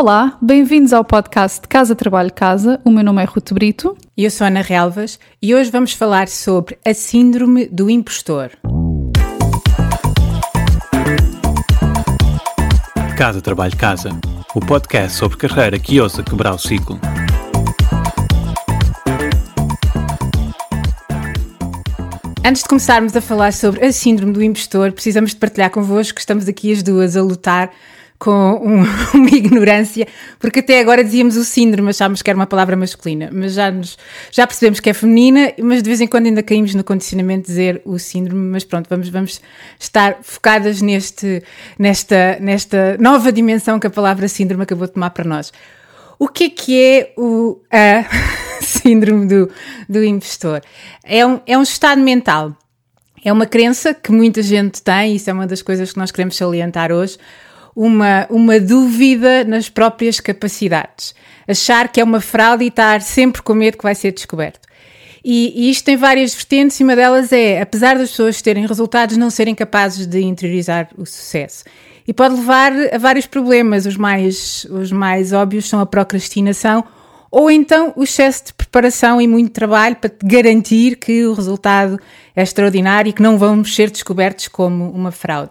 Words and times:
Olá, 0.00 0.38
bem-vindos 0.40 0.92
ao 0.92 1.04
podcast 1.04 1.66
Casa 1.66 1.92
Trabalho 1.92 2.32
Casa. 2.32 2.80
O 2.84 2.90
meu 2.90 3.02
nome 3.02 3.20
é 3.20 3.24
Ruto 3.24 3.52
Brito. 3.52 3.98
E 4.16 4.22
eu 4.22 4.30
sou 4.30 4.46
Ana 4.46 4.62
Relvas 4.62 5.18
e 5.42 5.52
hoje 5.52 5.72
vamos 5.72 5.92
falar 5.92 6.28
sobre 6.28 6.78
a 6.86 6.94
Síndrome 6.94 7.66
do 7.66 7.90
Impostor. 7.90 8.52
Casa 13.16 13.42
Trabalho 13.42 13.76
Casa, 13.76 14.10
o 14.54 14.60
podcast 14.60 15.18
sobre 15.18 15.36
carreira 15.36 15.80
que 15.80 16.00
ousa 16.00 16.22
quebrar 16.22 16.54
o 16.54 16.58
ciclo. 16.60 17.00
Antes 22.46 22.62
de 22.62 22.68
começarmos 22.68 23.16
a 23.16 23.20
falar 23.20 23.52
sobre 23.52 23.84
a 23.84 23.90
Síndrome 23.90 24.32
do 24.32 24.44
Impostor, 24.44 24.92
precisamos 24.92 25.32
de 25.32 25.38
partilhar 25.38 25.70
convosco 25.72 26.14
que 26.14 26.20
estamos 26.20 26.46
aqui 26.46 26.70
as 26.70 26.84
duas 26.84 27.16
a 27.16 27.20
lutar 27.20 27.72
com 28.18 28.60
um, 28.64 28.82
uma 29.14 29.30
ignorância, 29.30 30.06
porque 30.38 30.58
até 30.58 30.80
agora 30.80 31.04
dizíamos 31.04 31.36
o 31.36 31.44
síndrome, 31.44 31.90
achámos 31.90 32.20
que 32.20 32.28
era 32.28 32.36
uma 32.36 32.46
palavra 32.46 32.76
masculina, 32.76 33.30
mas 33.32 33.54
já, 33.54 33.70
nos, 33.70 33.96
já 34.30 34.46
percebemos 34.46 34.80
que 34.80 34.90
é 34.90 34.94
feminina, 34.94 35.52
mas 35.62 35.82
de 35.82 35.88
vez 35.88 36.00
em 36.00 36.06
quando 36.06 36.26
ainda 36.26 36.42
caímos 36.42 36.74
no 36.74 36.82
condicionamento 36.82 37.42
de 37.42 37.48
dizer 37.48 37.82
o 37.84 37.98
síndrome, 37.98 38.50
mas 38.50 38.64
pronto, 38.64 38.88
vamos, 38.88 39.08
vamos 39.08 39.40
estar 39.78 40.18
focadas 40.22 40.82
neste, 40.82 41.42
nesta, 41.78 42.38
nesta 42.40 42.96
nova 42.98 43.30
dimensão 43.30 43.78
que 43.78 43.86
a 43.86 43.90
palavra 43.90 44.26
síndrome 44.26 44.64
acabou 44.64 44.86
de 44.86 44.94
tomar 44.94 45.10
para 45.10 45.24
nós. 45.24 45.52
O 46.18 46.26
que 46.26 46.44
é 46.44 46.50
que 46.50 46.80
é 46.80 47.12
o 47.16 47.60
a 47.70 48.04
síndrome 48.60 49.26
do, 49.26 49.48
do 49.88 50.02
impostor? 50.02 50.60
É 51.04 51.24
um, 51.24 51.40
é 51.46 51.56
um 51.56 51.62
estado 51.62 52.00
mental, 52.00 52.56
é 53.24 53.32
uma 53.32 53.46
crença 53.46 53.94
que 53.94 54.10
muita 54.10 54.42
gente 54.42 54.82
tem, 54.82 55.14
isso 55.14 55.30
é 55.30 55.32
uma 55.32 55.46
das 55.46 55.62
coisas 55.62 55.92
que 55.92 55.98
nós 55.98 56.10
queremos 56.10 56.36
salientar 56.36 56.90
hoje, 56.90 57.18
uma, 57.74 58.26
uma 58.30 58.58
dúvida 58.58 59.44
nas 59.44 59.68
próprias 59.68 60.20
capacidades. 60.20 61.14
Achar 61.46 61.88
que 61.88 62.00
é 62.00 62.04
uma 62.04 62.20
fraude 62.20 62.64
e 62.64 62.68
estar 62.68 63.00
sempre 63.00 63.42
com 63.42 63.54
medo 63.54 63.76
que 63.76 63.82
vai 63.82 63.94
ser 63.94 64.12
descoberto. 64.12 64.68
E, 65.24 65.52
e, 65.54 65.70
isto 65.70 65.84
tem 65.84 65.96
várias 65.96 66.34
vertentes, 66.34 66.78
e 66.78 66.84
uma 66.84 66.94
delas 66.94 67.32
é, 67.32 67.60
apesar 67.60 67.98
das 67.98 68.10
pessoas 68.10 68.40
terem 68.40 68.66
resultados, 68.66 69.16
não 69.16 69.30
serem 69.30 69.54
capazes 69.54 70.06
de 70.06 70.20
interiorizar 70.20 70.88
o 70.96 71.04
sucesso. 71.04 71.64
E 72.06 72.12
pode 72.12 72.36
levar 72.36 72.72
a 72.92 72.98
vários 72.98 73.26
problemas. 73.26 73.84
Os 73.84 73.96
mais, 73.96 74.64
os 74.70 74.90
mais 74.90 75.32
óbvios 75.32 75.68
são 75.68 75.80
a 75.80 75.86
procrastinação 75.86 76.84
ou 77.30 77.50
então 77.50 77.92
o 77.94 78.02
excesso 78.02 78.46
de 78.46 78.54
preparação 78.54 79.20
e 79.20 79.28
muito 79.28 79.50
trabalho 79.50 79.96
para 79.96 80.10
garantir 80.22 80.96
que 80.96 81.26
o 81.26 81.34
resultado 81.34 82.00
é 82.34 82.42
extraordinário 82.42 83.10
e 83.10 83.12
que 83.12 83.22
não 83.22 83.36
vamos 83.36 83.74
ser 83.74 83.90
descobertos 83.90 84.48
como 84.48 84.90
uma 84.90 85.12
fraude. 85.12 85.50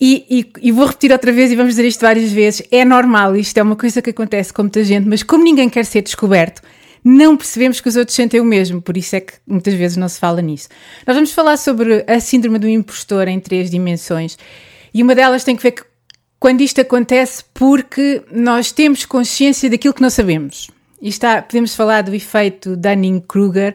E, 0.00 0.24
e, 0.30 0.68
e, 0.68 0.72
vou 0.72 0.86
repetir 0.86 1.12
outra 1.12 1.30
vez 1.30 1.52
e 1.52 1.56
vamos 1.56 1.74
dizer 1.74 1.86
isto 1.86 2.00
várias 2.00 2.32
vezes: 2.32 2.62
é 2.70 2.84
normal, 2.84 3.36
isto 3.36 3.58
é 3.58 3.62
uma 3.62 3.76
coisa 3.76 4.00
que 4.00 4.10
acontece 4.10 4.52
com 4.52 4.62
muita 4.62 4.82
gente, 4.82 5.06
mas 5.06 5.22
como 5.22 5.44
ninguém 5.44 5.68
quer 5.68 5.84
ser 5.84 6.00
descoberto, 6.00 6.62
não 7.04 7.36
percebemos 7.36 7.80
que 7.80 7.88
os 7.88 7.96
outros 7.96 8.14
sentem 8.14 8.40
o 8.40 8.44
mesmo, 8.44 8.80
por 8.80 8.96
isso 8.96 9.16
é 9.16 9.20
que 9.20 9.34
muitas 9.46 9.74
vezes 9.74 9.96
não 9.96 10.08
se 10.08 10.18
fala 10.18 10.40
nisso. 10.40 10.68
Nós 11.06 11.14
vamos 11.14 11.32
falar 11.32 11.56
sobre 11.58 12.04
a 12.06 12.18
síndrome 12.18 12.58
do 12.58 12.68
impostor 12.68 13.28
em 13.28 13.38
três 13.38 13.70
dimensões 13.70 14.38
e 14.92 15.02
uma 15.02 15.14
delas 15.14 15.44
tem 15.44 15.54
que 15.54 15.62
ver 15.62 15.72
que 15.72 15.82
quando 16.38 16.62
isto 16.62 16.80
acontece 16.80 17.44
porque 17.52 18.22
nós 18.32 18.72
temos 18.72 19.04
consciência 19.04 19.68
daquilo 19.68 19.92
que 19.92 20.02
não 20.02 20.10
sabemos. 20.10 20.70
E 21.00 21.08
está, 21.08 21.42
podemos 21.42 21.74
falar 21.74 22.02
do 22.02 22.14
efeito 22.14 22.76
Dunning-Kruger, 22.76 23.74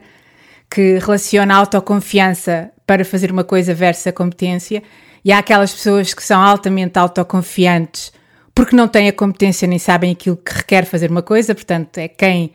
que 0.70 0.98
relaciona 0.98 1.54
a 1.54 1.58
autoconfiança 1.58 2.70
para 2.86 3.04
fazer 3.04 3.30
uma 3.30 3.44
coisa 3.44 3.74
versus 3.74 4.06
a 4.06 4.12
competência. 4.12 4.82
E 5.24 5.32
há 5.32 5.38
aquelas 5.38 5.72
pessoas 5.72 6.14
que 6.14 6.22
são 6.22 6.40
altamente 6.40 6.98
autoconfiantes 6.98 8.12
porque 8.56 8.74
não 8.74 8.88
têm 8.88 9.06
a 9.06 9.12
competência 9.12 9.68
nem 9.68 9.78
sabem 9.78 10.12
aquilo 10.12 10.34
que 10.34 10.50
requer 10.50 10.86
fazer 10.86 11.10
uma 11.10 11.20
coisa, 11.20 11.54
portanto, 11.54 11.98
é 11.98 12.08
quem, 12.08 12.54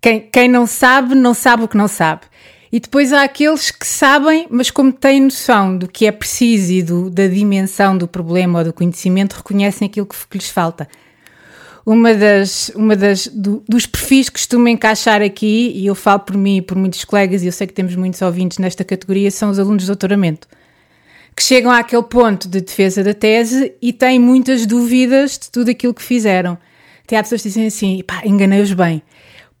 quem, 0.00 0.20
quem 0.20 0.48
não 0.48 0.68
sabe, 0.68 1.16
não 1.16 1.34
sabe 1.34 1.64
o 1.64 1.68
que 1.68 1.76
não 1.76 1.88
sabe. 1.88 2.20
E 2.70 2.78
depois 2.78 3.12
há 3.12 3.24
aqueles 3.24 3.72
que 3.72 3.84
sabem, 3.84 4.46
mas 4.48 4.70
como 4.70 4.92
têm 4.92 5.20
noção 5.20 5.76
do 5.76 5.88
que 5.88 6.06
é 6.06 6.12
preciso 6.12 6.72
e 6.72 6.80
do, 6.80 7.10
da 7.10 7.26
dimensão 7.26 7.98
do 7.98 8.06
problema 8.06 8.60
ou 8.60 8.64
do 8.66 8.72
conhecimento, 8.72 9.32
reconhecem 9.32 9.88
aquilo 9.88 10.06
que, 10.06 10.16
que 10.30 10.38
lhes 10.38 10.48
falta. 10.48 10.88
Uma 11.84 12.14
das, 12.14 12.70
uma 12.76 12.94
das 12.94 13.26
do, 13.26 13.62
dos 13.68 13.86
perfis 13.86 14.28
que 14.28 14.34
costumo 14.34 14.68
encaixar 14.68 15.20
aqui, 15.20 15.72
e 15.74 15.86
eu 15.86 15.94
falo 15.94 16.20
por 16.20 16.36
mim 16.36 16.58
e 16.58 16.62
por 16.62 16.76
muitos 16.76 17.04
colegas, 17.04 17.42
e 17.42 17.46
eu 17.46 17.52
sei 17.52 17.66
que 17.66 17.72
temos 17.72 17.96
muitos 17.96 18.22
ouvintes 18.22 18.58
nesta 18.58 18.84
categoria, 18.84 19.30
são 19.30 19.50
os 19.50 19.58
alunos 19.58 19.82
de 19.82 19.86
doutoramento 19.88 20.46
que 21.34 21.42
chegam 21.42 21.70
àquele 21.70 22.02
ponto 22.02 22.48
de 22.48 22.60
defesa 22.60 23.02
da 23.02 23.14
tese 23.14 23.72
e 23.80 23.92
têm 23.92 24.18
muitas 24.18 24.66
dúvidas 24.66 25.38
de 25.38 25.50
tudo 25.50 25.70
aquilo 25.70 25.94
que 25.94 26.02
fizeram. 26.02 26.58
Até 27.04 27.16
há 27.16 27.22
pessoas 27.22 27.42
que 27.42 27.48
dizem 27.48 27.66
assim, 27.66 28.02
pá, 28.06 28.22
enganei-os 28.24 28.72
bem. 28.72 29.02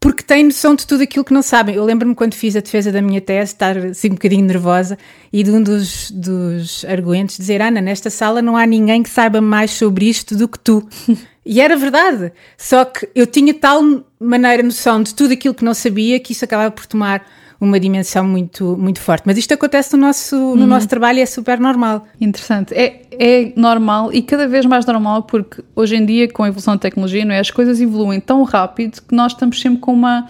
Porque 0.02 0.24
têm 0.24 0.42
noção 0.42 0.74
de 0.74 0.84
tudo 0.84 1.04
aquilo 1.04 1.24
que 1.24 1.32
não 1.32 1.42
sabem. 1.42 1.76
Eu 1.76 1.84
lembro-me 1.84 2.12
quando 2.12 2.34
fiz 2.34 2.56
a 2.56 2.60
defesa 2.60 2.90
da 2.90 3.00
minha 3.00 3.20
tese, 3.20 3.52
estar 3.52 3.78
assim 3.78 4.08
um 4.08 4.14
bocadinho 4.14 4.44
nervosa, 4.44 4.98
e 5.32 5.44
de 5.44 5.50
um 5.52 5.62
dos, 5.62 6.10
dos 6.10 6.84
arguentes 6.86 7.36
dizer: 7.36 7.62
Ana, 7.62 7.80
nesta 7.80 8.10
sala 8.10 8.42
não 8.42 8.56
há 8.56 8.66
ninguém 8.66 9.04
que 9.04 9.08
saiba 9.08 9.40
mais 9.40 9.70
sobre 9.70 10.08
isto 10.08 10.36
do 10.36 10.48
que 10.48 10.58
tu. 10.58 10.84
e 11.46 11.60
era 11.60 11.76
verdade. 11.76 12.32
Só 12.58 12.84
que 12.84 13.08
eu 13.14 13.28
tinha 13.28 13.54
tal 13.54 14.04
maneira 14.18 14.64
noção 14.64 15.00
de 15.00 15.14
tudo 15.14 15.34
aquilo 15.34 15.54
que 15.54 15.64
não 15.64 15.72
sabia 15.72 16.18
que 16.18 16.32
isso 16.32 16.44
acabava 16.44 16.72
por 16.72 16.84
tomar 16.84 17.24
uma 17.62 17.78
dimensão 17.78 18.26
muito, 18.26 18.76
muito 18.76 19.00
forte. 19.00 19.22
Mas 19.24 19.38
isto 19.38 19.54
acontece 19.54 19.92
no 19.94 20.00
nosso, 20.00 20.34
no 20.34 20.62
uhum. 20.62 20.66
nosso 20.66 20.88
trabalho 20.88 21.20
e 21.20 21.22
é 21.22 21.26
super 21.26 21.60
normal. 21.60 22.04
Interessante. 22.20 22.74
É, 22.74 23.02
é 23.12 23.52
normal 23.54 24.12
e 24.12 24.20
cada 24.20 24.48
vez 24.48 24.66
mais 24.66 24.84
normal 24.84 25.22
porque 25.22 25.62
hoje 25.76 25.94
em 25.94 26.04
dia, 26.04 26.28
com 26.28 26.42
a 26.42 26.48
evolução 26.48 26.74
da 26.74 26.80
tecnologia, 26.80 27.24
não 27.24 27.32
é? 27.32 27.38
as 27.38 27.52
coisas 27.52 27.80
evoluem 27.80 28.18
tão 28.18 28.42
rápido 28.42 29.00
que 29.00 29.14
nós 29.14 29.30
estamos 29.30 29.60
sempre 29.60 29.78
com 29.78 29.92
uma 29.92 30.26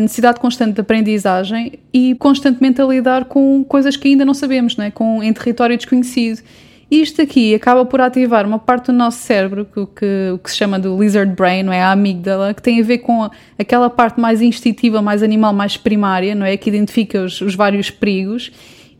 necessidade 0.00 0.38
constante 0.38 0.74
de 0.74 0.80
aprendizagem 0.82 1.78
e 1.92 2.14
constantemente 2.16 2.80
a 2.80 2.84
lidar 2.84 3.24
com 3.24 3.64
coisas 3.64 3.96
que 3.96 4.08
ainda 4.08 4.24
não 4.24 4.34
sabemos, 4.34 4.76
não 4.76 4.84
é? 4.84 4.90
com, 4.90 5.22
em 5.22 5.32
território 5.32 5.76
desconhecido. 5.76 6.40
Isto 6.90 7.22
aqui 7.22 7.54
acaba 7.54 7.84
por 7.86 8.00
ativar 8.00 8.44
uma 8.44 8.58
parte 8.58 8.86
do 8.86 8.92
nosso 8.92 9.18
cérebro, 9.18 9.64
que, 9.64 9.86
que, 9.86 10.30
o 10.34 10.38
que 10.38 10.50
se 10.50 10.56
chama 10.56 10.76
do 10.76 11.00
lizard 11.00 11.32
brain, 11.36 11.62
não 11.62 11.72
é? 11.72 11.80
A 11.80 11.92
amígdala, 11.92 12.52
que 12.52 12.60
tem 12.60 12.80
a 12.80 12.82
ver 12.82 12.98
com 12.98 13.30
aquela 13.56 13.88
parte 13.88 14.20
mais 14.20 14.42
instintiva, 14.42 15.00
mais 15.00 15.22
animal, 15.22 15.52
mais 15.52 15.76
primária, 15.76 16.34
não 16.34 16.44
é? 16.44 16.56
Que 16.56 16.68
identifica 16.68 17.22
os, 17.22 17.40
os 17.40 17.54
vários 17.54 17.90
perigos. 17.90 18.50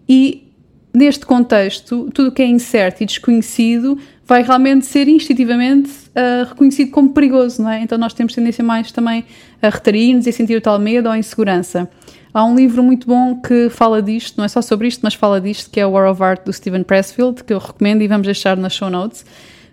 E 0.08 0.50
neste 0.94 1.26
contexto, 1.26 2.08
tudo 2.14 2.28
o 2.28 2.32
que 2.32 2.42
é 2.42 2.46
incerto 2.46 3.02
e 3.02 3.06
desconhecido 3.06 3.98
vai 4.24 4.44
realmente 4.44 4.86
ser 4.86 5.08
instintivamente 5.08 5.90
uh, 5.90 6.48
reconhecido 6.48 6.92
como 6.92 7.10
perigoso, 7.10 7.60
não 7.60 7.70
é? 7.70 7.82
Então 7.82 7.98
nós 7.98 8.14
temos 8.14 8.32
tendência 8.32 8.62
mais 8.62 8.92
também 8.92 9.24
a 9.60 9.68
retrair-nos 9.68 10.28
e 10.28 10.32
sentir 10.32 10.54
o 10.56 10.60
tal 10.60 10.78
medo 10.78 11.08
ou 11.08 11.16
insegurança. 11.16 11.90
Há 12.32 12.44
um 12.44 12.54
livro 12.54 12.80
muito 12.80 13.08
bom 13.08 13.40
que 13.40 13.68
fala 13.70 14.00
disto, 14.00 14.38
não 14.38 14.44
é 14.44 14.48
só 14.48 14.62
sobre 14.62 14.86
isto, 14.86 15.00
mas 15.02 15.14
fala 15.14 15.40
disto, 15.40 15.68
que 15.68 15.80
é 15.80 15.86
o 15.86 15.90
War 15.90 16.08
of 16.08 16.22
Art 16.22 16.44
do 16.44 16.52
Steven 16.52 16.84
Pressfield, 16.84 17.42
que 17.42 17.52
eu 17.52 17.58
recomendo 17.58 18.02
e 18.02 18.08
vamos 18.08 18.24
deixar 18.24 18.56
nas 18.56 18.72
show 18.72 18.88
notes. 18.88 19.24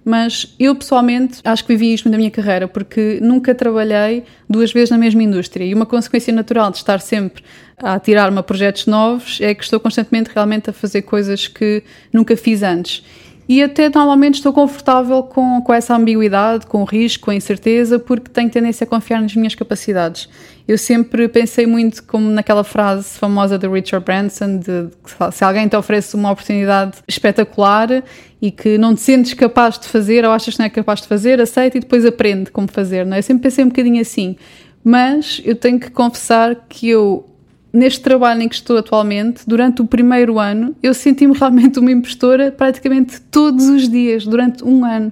Mas 0.04 0.56
eu 0.58 0.74
pessoalmente 0.74 1.40
acho 1.44 1.64
que 1.64 1.76
vivi 1.76 1.94
isto 1.94 2.10
na 2.10 2.18
minha 2.18 2.32
carreira, 2.32 2.68
porque 2.68 3.20
nunca 3.22 3.54
trabalhei 3.54 4.24
duas 4.50 4.72
vezes 4.72 4.90
na 4.90 4.98
mesma 4.98 5.22
indústria. 5.22 5.66
E 5.66 5.74
uma 5.74 5.86
consequência 5.86 6.34
natural 6.34 6.72
de 6.72 6.78
estar 6.78 7.00
sempre 7.00 7.44
a 7.78 8.00
tirar-me 8.00 8.40
a 8.40 8.44
projetos 8.44 8.88
novos 8.88 9.38
é 9.40 9.54
que 9.54 9.64
estou 9.64 9.80
constantemente 9.80 10.32
realmente 10.34 10.70
a 10.70 10.74
fazer 10.74 11.04
coisas 11.04 11.48
que 11.48 11.84
nunca 12.12 12.36
fiz 12.36 12.64
antes 12.64 13.04
e 13.48 13.64
até 13.64 13.90
normalmente 13.90 14.36
estou 14.36 14.52
confortável 14.52 15.24
com, 15.24 15.62
com 15.62 15.74
essa 15.74 15.96
ambiguidade, 15.96 16.66
com 16.66 16.82
o 16.82 16.84
risco, 16.84 17.26
com 17.26 17.32
a 17.32 17.36
incerteza, 17.36 17.98
porque 17.98 18.30
tenho 18.30 18.50
tendência 18.50 18.84
a 18.84 18.88
confiar 18.88 19.22
nas 19.22 19.34
minhas 19.36 19.56
capacidades. 19.56 20.28
Eu 20.68 20.78
sempre 20.78 21.30
pensei 21.30 21.66
muito 21.66 22.04
como 22.04 22.30
naquela 22.30 22.64
frase 22.64 23.18
famosa 23.18 23.58
de 23.58 23.66
Richard 23.66 24.06
Branson, 24.06 24.58
de, 24.58 24.88
de 24.88 24.92
se 25.32 25.44
alguém 25.46 25.66
te 25.68 25.78
oferece 25.78 26.14
uma 26.16 26.32
oportunidade 26.32 26.98
espetacular 27.08 28.04
e 28.42 28.52
que 28.52 28.78
não 28.78 28.94
te 28.94 29.00
sentes 29.00 29.34
capaz 29.34 29.80
de 29.80 29.88
fazer 29.88 30.26
ou 30.26 30.32
achas 30.32 30.56
que 30.56 30.60
não 30.60 30.66
é 30.66 30.70
capaz 30.70 31.02
de 31.02 31.08
fazer, 31.08 31.40
aceita 31.40 31.78
e 31.78 31.80
depois 31.80 32.06
aprende 32.06 32.52
como 32.52 32.68
fazer. 32.68 33.06
Não 33.06 33.16
é? 33.16 33.20
Eu 33.20 33.24
sempre 33.24 33.44
pensei 33.44 33.64
um 33.64 33.70
bocadinho 33.70 34.02
assim. 34.02 34.36
Mas 34.84 35.42
eu 35.46 35.56
tenho 35.56 35.80
que 35.80 35.90
confessar 35.90 36.66
que 36.68 36.90
eu 36.90 37.26
neste 37.72 38.02
trabalho 38.02 38.42
em 38.42 38.50
que 38.50 38.56
estou 38.56 38.78
atualmente, 38.78 39.44
durante 39.46 39.82
o 39.82 39.86
primeiro 39.86 40.40
ano, 40.40 40.76
eu 40.82 40.94
senti-me 40.94 41.34
realmente 41.38 41.80
uma 41.80 41.92
impostora 41.92 42.52
praticamente 42.52 43.22
todos 43.22 43.68
os 43.68 43.90
dias, 43.90 44.26
durante 44.26 44.64
um 44.64 44.86
ano. 44.86 45.12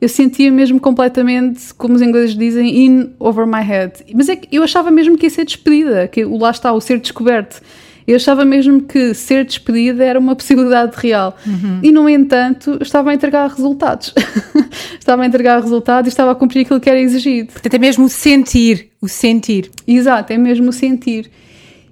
Eu 0.00 0.08
sentia 0.08 0.50
mesmo 0.50 0.80
completamente, 0.80 1.74
como 1.74 1.94
os 1.94 2.00
ingleses 2.00 2.34
dizem, 2.34 2.86
in 2.86 3.10
over 3.18 3.46
my 3.46 3.62
head. 3.62 3.92
Mas 4.14 4.30
é 4.30 4.36
que 4.36 4.48
eu 4.50 4.62
achava 4.62 4.90
mesmo 4.90 5.16
que 5.18 5.26
ia 5.26 5.30
ser 5.30 5.44
despedida, 5.44 6.08
que 6.08 6.24
lá 6.24 6.50
está, 6.50 6.72
o 6.72 6.80
ser 6.80 6.98
descoberto. 6.98 7.60
Eu 8.06 8.16
achava 8.16 8.44
mesmo 8.44 8.80
que 8.80 9.12
ser 9.12 9.44
despedida 9.44 10.02
era 10.02 10.18
uma 10.18 10.34
possibilidade 10.34 10.92
real. 10.96 11.36
Uhum. 11.46 11.80
E, 11.82 11.92
no 11.92 12.08
entanto, 12.08 12.78
estava 12.80 13.10
a 13.10 13.14
entregar 13.14 13.48
resultados. 13.50 14.14
estava 14.98 15.22
a 15.22 15.26
entregar 15.26 15.60
resultados 15.60 16.08
e 16.08 16.10
estava 16.10 16.32
a 16.32 16.34
cumprir 16.34 16.62
aquilo 16.62 16.80
que 16.80 16.88
era 16.88 16.98
exigido. 16.98 17.52
Portanto, 17.52 17.74
é 17.74 17.78
mesmo 17.78 18.06
o 18.06 18.08
sentir. 18.08 18.88
O 19.02 19.06
sentir. 19.06 19.70
Exato, 19.86 20.32
é 20.32 20.38
mesmo 20.38 20.70
o 20.70 20.72
sentir. 20.72 21.30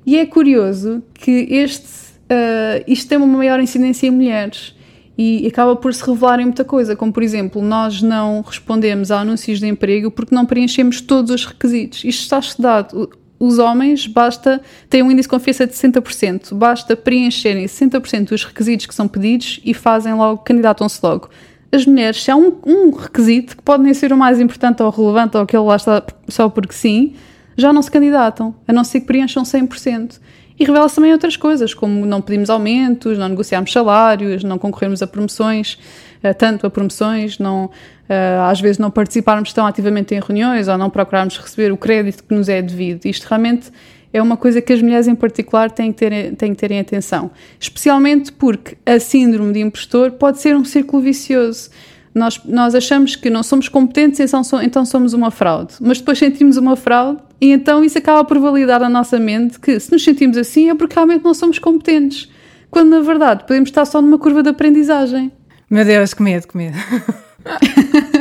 E 0.08 0.16
é 0.16 0.24
curioso 0.24 1.02
que 1.12 1.46
este, 1.50 1.84
uh, 1.84 2.82
isto 2.86 3.06
tem 3.10 3.18
uma 3.18 3.26
maior 3.26 3.60
incidência 3.60 4.06
em 4.06 4.10
mulheres. 4.10 4.74
e 5.18 5.46
acaba 5.46 5.76
por 5.76 5.92
se 5.92 6.02
revelar 6.02 6.40
em 6.40 6.44
muita 6.44 6.64
coisa, 6.64 6.96
como 6.96 7.12
por 7.12 7.22
exemplo, 7.22 7.60
nós 7.60 8.00
não 8.00 8.40
respondemos 8.40 9.10
a 9.10 9.20
anúncios 9.20 9.60
de 9.60 9.66
emprego 9.66 10.10
porque 10.10 10.34
não 10.34 10.46
preenchemos 10.46 11.02
todos 11.02 11.30
os 11.30 11.44
requisitos. 11.44 12.04
Isto 12.04 12.22
está 12.22 12.38
estudado. 12.38 13.10
Os 13.38 13.58
homens 13.58 14.06
basta 14.06 14.62
têm 14.88 15.02
um 15.02 15.10
índice 15.10 15.26
de 15.26 15.28
confiança 15.28 15.66
de 15.66 15.74
60%, 15.74 16.54
basta 16.54 16.96
preencherem 16.96 17.66
60% 17.66 18.30
dos 18.30 18.44
requisitos 18.44 18.86
que 18.86 18.94
são 18.94 19.06
pedidos 19.06 19.60
e 19.62 19.74
fazem 19.74 20.14
logo, 20.14 20.38
candidatam-se 20.38 21.00
logo. 21.02 21.28
As 21.70 21.84
mulheres, 21.84 22.24
se 22.24 22.30
há 22.30 22.36
um, 22.36 22.56
um, 22.64 22.92
requisito 22.92 23.58
que 23.58 23.62
pode 23.62 23.82
nem 23.82 23.92
ser 23.92 24.10
o 24.10 24.16
mais 24.16 24.40
importante 24.40 24.82
ou 24.82 24.88
relevante 24.88 25.36
ou 25.36 25.42
aquele 25.42 25.64
lá 25.64 25.76
está 25.76 26.02
só 26.28 26.48
porque 26.48 26.72
sim, 26.72 27.12
já 27.58 27.72
não 27.72 27.82
se 27.82 27.90
candidatam, 27.90 28.54
a 28.66 28.72
não 28.72 28.84
ser 28.84 29.00
que 29.00 29.06
preencham 29.06 29.42
100%. 29.42 30.20
E 30.58 30.64
revela-se 30.64 30.94
também 30.94 31.12
outras 31.12 31.36
coisas, 31.36 31.74
como 31.74 32.06
não 32.06 32.20
pedimos 32.20 32.50
aumentos, 32.50 33.18
não 33.18 33.28
negociamos 33.28 33.72
salários, 33.72 34.42
não 34.42 34.58
concorremos 34.58 35.02
a 35.02 35.06
promoções, 35.06 35.78
eh, 36.22 36.32
tanto 36.32 36.66
a 36.66 36.70
promoções, 36.70 37.38
não, 37.38 37.70
eh, 38.08 38.38
às 38.42 38.60
vezes 38.60 38.78
não 38.78 38.90
participarmos 38.90 39.52
tão 39.52 39.66
ativamente 39.66 40.14
em 40.14 40.20
reuniões 40.20 40.66
ou 40.66 40.76
não 40.76 40.90
procurarmos 40.90 41.36
receber 41.38 41.72
o 41.72 41.76
crédito 41.76 42.24
que 42.24 42.34
nos 42.34 42.48
é 42.48 42.60
devido. 42.60 43.06
Isto 43.06 43.26
realmente 43.26 43.70
é 44.12 44.20
uma 44.20 44.36
coisa 44.36 44.60
que 44.60 44.72
as 44.72 44.82
mulheres 44.82 45.06
em 45.06 45.14
particular 45.14 45.70
têm 45.70 45.92
que 45.92 45.98
ter, 45.98 46.34
têm 46.34 46.54
que 46.54 46.60
ter 46.60 46.70
em 46.72 46.80
atenção. 46.80 47.30
Especialmente 47.60 48.32
porque 48.32 48.76
a 48.84 48.98
síndrome 48.98 49.52
de 49.52 49.60
impostor 49.60 50.12
pode 50.12 50.40
ser 50.40 50.56
um 50.56 50.64
círculo 50.64 51.02
vicioso. 51.02 51.70
Nós, 52.18 52.40
nós 52.44 52.74
achamos 52.74 53.16
que 53.16 53.30
não 53.30 53.42
somos 53.42 53.68
competentes, 53.68 54.20
então, 54.20 54.42
então 54.62 54.84
somos 54.84 55.12
uma 55.12 55.30
fraude. 55.30 55.74
Mas 55.80 55.98
depois 55.98 56.18
sentimos 56.18 56.56
uma 56.56 56.76
fraude 56.76 57.20
e 57.40 57.52
então 57.52 57.84
isso 57.84 57.96
acaba 57.96 58.24
por 58.24 58.38
validar 58.38 58.82
a 58.82 58.88
nossa 58.88 59.18
mente 59.18 59.60
que 59.60 59.78
se 59.78 59.92
nos 59.92 60.02
sentimos 60.02 60.36
assim 60.36 60.68
é 60.68 60.74
porque 60.74 60.94
realmente 60.94 61.24
não 61.24 61.32
somos 61.32 61.58
competentes. 61.58 62.28
Quando 62.70 62.90
na 62.90 63.00
verdade 63.00 63.44
podemos 63.44 63.70
estar 63.70 63.84
só 63.84 64.02
numa 64.02 64.18
curva 64.18 64.42
de 64.42 64.50
aprendizagem. 64.50 65.32
Meu 65.70 65.84
Deus, 65.84 66.12
que 66.12 66.22
medo, 66.22 66.46
que 66.48 66.56
medo. 66.56 66.76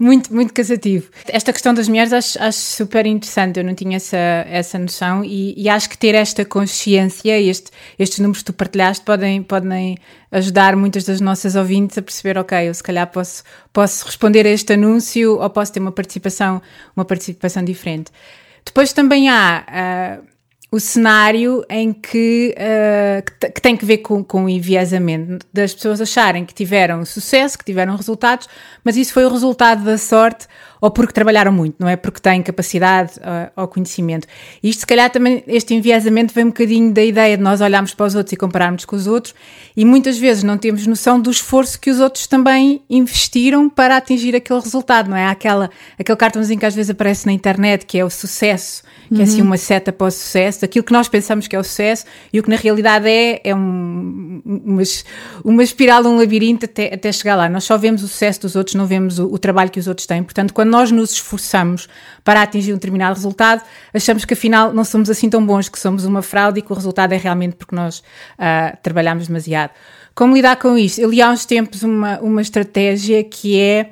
muito, 0.00 0.34
muito 0.34 0.54
cansativo. 0.54 1.10
Esta 1.28 1.52
questão 1.52 1.74
das 1.74 1.86
mulheres 1.86 2.10
acho, 2.10 2.42
acho, 2.42 2.58
super 2.58 3.04
interessante, 3.04 3.60
eu 3.60 3.64
não 3.64 3.74
tinha 3.74 3.96
essa, 3.96 4.16
essa 4.16 4.78
noção 4.78 5.22
e, 5.22 5.54
e 5.60 5.68
acho 5.68 5.90
que 5.90 5.98
ter 5.98 6.14
esta 6.14 6.42
consciência, 6.42 7.38
este, 7.38 7.70
estes 7.98 8.18
números 8.18 8.38
que 8.38 8.46
tu 8.46 8.52
partilhaste, 8.54 9.04
podem, 9.04 9.42
podem 9.42 9.98
ajudar 10.32 10.74
muitas 10.74 11.04
das 11.04 11.20
nossas 11.20 11.54
ouvintes 11.54 11.98
a 11.98 12.02
perceber, 12.02 12.38
ok, 12.38 12.68
eu 12.68 12.72
se 12.72 12.82
calhar 12.82 13.06
posso, 13.08 13.44
posso 13.74 14.06
responder 14.06 14.46
a 14.46 14.50
este 14.50 14.72
anúncio 14.72 15.38
ou 15.38 15.50
posso 15.50 15.70
ter 15.70 15.80
uma 15.80 15.92
participação, 15.92 16.62
uma 16.96 17.04
participação 17.04 17.62
diferente. 17.62 18.10
Depois 18.64 18.94
também 18.94 19.28
há 19.28 20.22
uh, 20.22 20.29
o 20.72 20.78
cenário 20.78 21.64
em 21.68 21.92
que, 21.92 22.54
uh, 22.56 23.50
que, 23.52 23.60
tem 23.60 23.76
que 23.76 23.84
ver 23.84 23.98
com, 23.98 24.22
com 24.22 24.44
o 24.44 24.48
enviesamento 24.48 25.44
das 25.52 25.74
pessoas 25.74 26.00
acharem 26.00 26.44
que 26.44 26.54
tiveram 26.54 27.04
sucesso, 27.04 27.58
que 27.58 27.64
tiveram 27.64 27.96
resultados, 27.96 28.48
mas 28.84 28.96
isso 28.96 29.12
foi 29.12 29.24
o 29.24 29.28
resultado 29.28 29.84
da 29.84 29.98
sorte 29.98 30.46
ou 30.80 30.90
porque 30.90 31.12
trabalharam 31.12 31.52
muito, 31.52 31.76
não 31.78 31.88
é? 31.88 31.96
Porque 31.96 32.20
têm 32.20 32.42
capacidade 32.42 33.12
uh, 33.18 33.50
ou 33.56 33.68
conhecimento. 33.68 34.26
E 34.62 34.70
isto, 34.70 34.80
se 34.80 34.86
calhar, 34.86 35.10
também, 35.10 35.44
este 35.46 35.74
enviesamento 35.74 36.32
vem 36.32 36.44
um 36.44 36.48
bocadinho 36.48 36.92
da 36.92 37.04
ideia 37.04 37.36
de 37.36 37.42
nós 37.42 37.60
olharmos 37.60 37.94
para 37.94 38.06
os 38.06 38.14
outros 38.14 38.32
e 38.32 38.36
compararmos 38.36 38.84
com 38.84 38.96
os 38.96 39.06
outros 39.06 39.34
e 39.76 39.84
muitas 39.84 40.18
vezes 40.18 40.42
não 40.42 40.56
temos 40.56 40.86
noção 40.86 41.20
do 41.20 41.30
esforço 41.30 41.80
que 41.80 41.90
os 41.90 42.00
outros 42.00 42.26
também 42.26 42.82
investiram 42.88 43.68
para 43.68 43.96
atingir 43.96 44.34
aquele 44.34 44.60
resultado, 44.60 45.10
não 45.10 45.16
é? 45.16 45.26
Aquela, 45.26 45.70
aquele 45.98 46.16
cartãozinho 46.16 46.58
que 46.58 46.66
às 46.66 46.74
vezes 46.74 46.90
aparece 46.90 47.26
na 47.26 47.32
internet, 47.32 47.86
que 47.86 47.98
é 47.98 48.04
o 48.04 48.10
sucesso, 48.10 48.82
que 49.08 49.14
uhum. 49.14 49.20
é 49.20 49.24
assim 49.24 49.40
uhum. 49.40 49.48
uma 49.48 49.56
seta 49.56 49.92
para 49.92 50.06
o 50.06 50.10
sucesso, 50.10 50.64
aquilo 50.64 50.84
que 50.84 50.92
nós 50.92 51.08
pensamos 51.08 51.46
que 51.46 51.54
é 51.54 51.58
o 51.58 51.64
sucesso 51.64 52.04
e 52.32 52.40
o 52.40 52.42
que 52.42 52.50
na 52.50 52.56
realidade 52.56 53.08
é, 53.08 53.40
é 53.44 53.54
um, 53.54 54.42
uma, 54.44 54.82
uma 55.44 55.62
espiral, 55.62 56.04
um 56.04 56.16
labirinto 56.16 56.64
até, 56.64 56.94
até 56.94 57.12
chegar 57.12 57.36
lá. 57.36 57.48
Nós 57.48 57.64
só 57.64 57.76
vemos 57.76 58.02
o 58.02 58.08
sucesso 58.08 58.40
dos 58.42 58.56
outros, 58.56 58.74
não 58.74 58.86
vemos 58.86 59.18
o, 59.18 59.26
o 59.26 59.38
trabalho 59.38 59.70
que 59.70 59.78
os 59.78 59.86
outros 59.86 60.06
têm. 60.06 60.22
Portanto, 60.22 60.54
quando 60.70 60.72
nós 60.72 60.90
nos 60.92 61.12
esforçamos 61.12 61.88
para 62.22 62.42
atingir 62.42 62.72
um 62.72 62.76
determinado 62.76 63.14
resultado, 63.14 63.62
achamos 63.92 64.24
que 64.24 64.34
afinal 64.34 64.72
não 64.72 64.84
somos 64.84 65.10
assim 65.10 65.28
tão 65.28 65.44
bons, 65.44 65.68
que 65.68 65.78
somos 65.78 66.04
uma 66.04 66.22
fraude 66.22 66.60
e 66.60 66.62
que 66.62 66.72
o 66.72 66.74
resultado 66.74 67.12
é 67.12 67.16
realmente 67.16 67.56
porque 67.56 67.74
nós 67.74 67.98
uh, 67.98 68.76
trabalhamos 68.82 69.26
demasiado. 69.26 69.72
Como 70.14 70.34
lidar 70.34 70.56
com 70.56 70.78
isto? 70.78 71.00
Eu 71.00 71.10
li 71.10 71.20
há 71.20 71.30
uns 71.30 71.44
tempos 71.44 71.82
uma, 71.82 72.20
uma 72.20 72.40
estratégia 72.40 73.24
que 73.24 73.58
é 73.58 73.90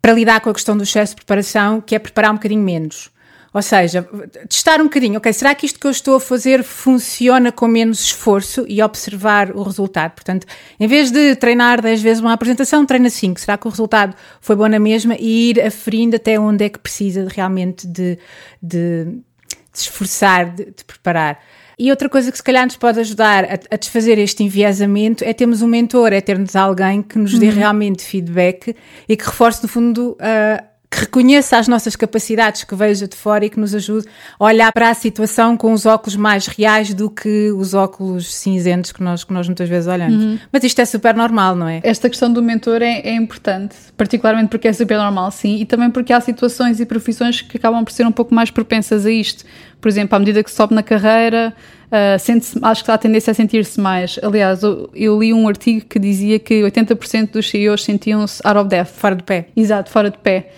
para 0.00 0.12
lidar 0.12 0.40
com 0.40 0.50
a 0.50 0.54
questão 0.54 0.76
do 0.76 0.84
excesso 0.84 1.14
de 1.14 1.16
preparação, 1.16 1.80
que 1.80 1.94
é 1.94 1.98
preparar 1.98 2.30
um 2.30 2.34
bocadinho 2.34 2.62
menos. 2.62 3.10
Ou 3.54 3.60
seja, 3.60 4.08
testar 4.48 4.80
um 4.80 4.84
bocadinho, 4.84 5.18
ok, 5.18 5.30
será 5.32 5.54
que 5.54 5.66
isto 5.66 5.78
que 5.78 5.86
eu 5.86 5.90
estou 5.90 6.16
a 6.16 6.20
fazer 6.20 6.62
funciona 6.62 7.52
com 7.52 7.68
menos 7.68 8.00
esforço 8.00 8.64
e 8.66 8.82
observar 8.82 9.50
o 9.54 9.62
resultado? 9.62 10.12
Portanto, 10.12 10.46
em 10.80 10.86
vez 10.86 11.10
de 11.10 11.36
treinar 11.36 11.82
10 11.82 12.00
vezes 12.00 12.22
uma 12.22 12.32
apresentação, 12.32 12.86
treina 12.86 13.10
5. 13.10 13.38
Será 13.38 13.58
que 13.58 13.66
o 13.66 13.70
resultado 13.70 14.16
foi 14.40 14.56
bom 14.56 14.68
na 14.68 14.78
mesma? 14.78 15.16
E 15.18 15.50
ir 15.50 15.60
aferindo 15.60 16.16
até 16.16 16.40
onde 16.40 16.64
é 16.64 16.68
que 16.70 16.78
precisa 16.78 17.28
realmente 17.28 17.86
de, 17.86 18.18
de, 18.62 19.04
de 19.04 19.78
esforçar, 19.78 20.54
de, 20.54 20.64
de 20.66 20.84
preparar. 20.86 21.38
E 21.78 21.90
outra 21.90 22.08
coisa 22.08 22.30
que 22.30 22.36
se 22.36 22.42
calhar 22.42 22.64
nos 22.64 22.76
pode 22.76 23.00
ajudar 23.00 23.44
a, 23.44 23.58
a, 23.70 23.76
desfazer 23.76 24.18
este 24.18 24.42
enviesamento 24.44 25.24
é 25.24 25.32
termos 25.32 25.62
um 25.62 25.66
mentor, 25.66 26.12
é 26.12 26.20
termos 26.20 26.54
alguém 26.54 27.02
que 27.02 27.18
nos 27.18 27.38
dê 27.38 27.48
uhum. 27.48 27.54
realmente 27.54 28.04
feedback 28.04 28.76
e 29.08 29.16
que 29.16 29.24
reforce, 29.24 29.62
no 29.62 29.68
fundo, 29.68 30.12
uh, 30.12 30.71
que 30.92 31.00
reconheça 31.00 31.56
as 31.56 31.66
nossas 31.66 31.96
capacidades, 31.96 32.64
que 32.64 32.74
veja 32.74 33.08
de 33.08 33.16
fora 33.16 33.46
e 33.46 33.48
que 33.48 33.58
nos 33.58 33.74
ajude 33.74 34.06
a 34.38 34.44
olhar 34.44 34.70
para 34.72 34.90
a 34.90 34.94
situação 34.94 35.56
com 35.56 35.72
os 35.72 35.86
óculos 35.86 36.16
mais 36.16 36.46
reais 36.46 36.92
do 36.92 37.08
que 37.08 37.50
os 37.50 37.72
óculos 37.72 38.34
cinzentos 38.34 38.92
que 38.92 39.02
nós, 39.02 39.24
que 39.24 39.32
nós 39.32 39.48
muitas 39.48 39.70
vezes 39.70 39.88
olhamos. 39.88 40.22
Uhum. 40.22 40.38
Mas 40.52 40.62
isto 40.64 40.78
é 40.82 40.84
super 40.84 41.14
normal, 41.14 41.56
não 41.56 41.66
é? 41.66 41.80
Esta 41.82 42.10
questão 42.10 42.30
do 42.30 42.42
mentor 42.42 42.82
é, 42.82 43.00
é, 43.00 43.14
importante, 43.14 43.74
particularmente 43.96 44.50
porque 44.50 44.68
é 44.68 44.72
super 44.74 44.98
normal, 44.98 45.30
sim, 45.30 45.56
e 45.56 45.64
também 45.64 45.90
porque 45.90 46.12
há 46.12 46.20
situações 46.20 46.78
e 46.78 46.84
profissões 46.84 47.40
que 47.40 47.56
acabam 47.56 47.82
por 47.82 47.90
ser 47.90 48.06
um 48.06 48.12
pouco 48.12 48.34
mais 48.34 48.50
propensas 48.50 49.06
a 49.06 49.10
isto. 49.10 49.46
Por 49.80 49.88
exemplo, 49.88 50.14
à 50.14 50.18
medida 50.18 50.44
que 50.44 50.50
sobe 50.50 50.74
na 50.74 50.82
carreira, 50.82 51.54
uh, 51.86 52.18
sente 52.18 52.50
acho 52.60 52.84
que 52.84 52.90
há 52.90 52.98
tendência 52.98 53.30
a 53.30 53.34
sentir-se 53.34 53.80
mais. 53.80 54.20
Aliás, 54.22 54.62
eu, 54.62 54.90
eu, 54.94 55.18
li 55.18 55.32
um 55.32 55.48
artigo 55.48 55.86
que 55.86 55.98
dizia 55.98 56.38
que 56.38 56.60
80% 56.60 57.30
dos 57.30 57.48
CEOs 57.48 57.82
sentiam-se 57.82 58.42
out 58.44 58.58
of 58.58 58.68
depth. 58.68 58.90
Fora 58.90 59.16
de 59.16 59.22
pé. 59.22 59.46
Exato, 59.56 59.90
fora 59.90 60.10
de 60.10 60.18
pé. 60.18 60.50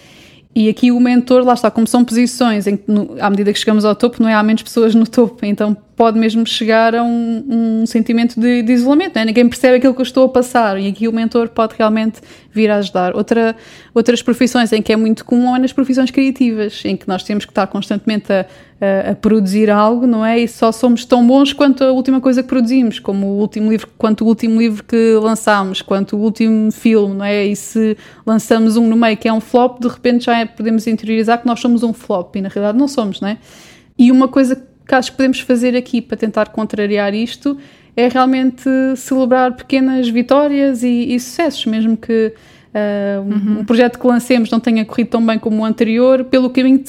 E 0.55 0.69
aqui 0.69 0.93
o 0.93 1.01
mentor, 1.01 1.45
lá 1.45 1.55
está, 1.55 1.71
como 1.71 1.87
são 1.87 2.05
posições 2.05 2.67
em 2.67 2.77
que, 2.77 2.91
no, 2.91 3.17
à 3.21 3.29
medida 3.29 3.53
que 3.53 3.59
chegamos 3.59 3.85
ao 3.85 3.95
topo, 3.95 4.23
não 4.23 4.29
é? 4.29 4.35
há 4.35 4.43
menos 4.43 4.63
pessoas 4.63 4.95
no 4.95 5.07
topo, 5.07 5.45
então 5.45 5.77
pode 5.97 6.19
mesmo 6.19 6.47
chegar 6.47 6.95
a 6.95 7.03
um, 7.03 7.45
um 7.83 7.87
sentimento 7.87 8.39
de, 8.39 8.63
de 8.63 8.73
isolamento, 8.73 9.19
é? 9.19 9.25
ninguém 9.25 9.49
percebe 9.49 9.77
aquilo 9.77 9.95
que 9.95 10.01
eu 10.01 10.05
estou 10.05 10.25
a 10.25 10.29
passar 10.29 10.79
e 10.79 10.89
aqui 10.89 11.07
o 11.07 11.13
mentor 11.13 11.49
pode 11.49 11.75
realmente 11.77 12.21
vir 12.53 12.71
a 12.71 12.77
ajudar. 12.77 13.15
Outra, 13.15 13.55
outras 13.95 14.23
profissões 14.23 14.73
em 14.73 14.83
que 14.83 14.93
é 14.93 14.97
muito 14.97 15.25
comum 15.25 15.55
é 15.55 15.59
nas 15.59 15.73
profissões 15.73 16.11
criativas, 16.11 16.85
em 16.85 16.97
que 16.97 17.07
nós 17.07 17.23
temos 17.23 17.45
que 17.45 17.51
estar 17.51 17.67
constantemente 17.69 18.33
a, 18.33 18.47
a, 18.81 19.11
a, 19.11 19.15
produzir 19.15 19.71
algo, 19.71 20.07
não 20.07 20.25
é? 20.25 20.39
E 20.39 20.49
só 20.49 20.73
somos 20.73 21.05
tão 21.05 21.25
bons 21.27 21.53
quanto 21.53 21.85
a 21.85 21.93
última 21.93 22.21
coisa 22.21 22.43
que 22.43 22.49
produzimos, 22.49 22.99
como 22.99 23.27
o 23.27 23.39
último 23.39 23.71
livro, 23.71 23.89
quanto 23.97 24.25
o 24.25 24.29
último 24.29 24.61
livro 24.61 24.83
que 24.83 25.15
lançámos, 25.23 25.81
quanto 25.81 26.17
o 26.17 26.21
último 26.21 26.73
filme, 26.73 27.15
não 27.15 27.25
é? 27.25 27.47
E 27.47 27.55
se 27.55 27.97
lançamos 28.27 28.77
um 28.77 28.89
no 28.89 28.97
meio 28.97 29.17
que 29.17 29.29
é 29.29 29.33
um 29.33 29.41
flop, 29.41 29.81
de 29.81 29.89
repente 29.89 30.25
já 30.25 30.45
podemos 30.47 30.87
interiorizar 30.87 31.41
que 31.41 31.47
nós 31.47 31.61
somos 31.61 31.83
um 31.83 31.93
flop 31.93 32.37
e 32.37 32.41
na 32.41 32.49
realidade 32.49 32.79
não 32.79 32.89
somos, 32.89 33.21
não 33.21 33.29
é? 33.29 33.39
E 33.97 34.11
uma 34.11 34.27
coisa 34.27 34.74
acho 34.93 35.11
que 35.11 35.17
podemos 35.17 35.41
fazer 35.41 35.77
aqui 35.77 36.03
para 36.03 36.17
tentar 36.17 36.49
contrariar 36.51 37.15
isto 37.15 37.59
é 37.97 38.09
realmente 38.09 38.69
celebrar 38.97 39.53
pequenas 39.53 40.09
vitórias 40.09 40.83
e, 40.83 41.15
e 41.15 41.21
sucessos, 41.21 41.65
mesmo 41.67 41.97
que 41.97 42.33
uh, 42.75 43.21
uhum. 43.23 43.61
um 43.61 43.65
projeto 43.65 43.99
que 43.99 44.07
lancemos 44.07 44.51
não 44.51 44.59
tenha 44.59 44.85
corrido 44.85 45.09
tão 45.09 45.25
bem 45.25 45.39
como 45.39 45.63
o 45.63 45.65
anterior, 45.65 46.25
pelo 46.25 46.51
caminho 46.51 46.83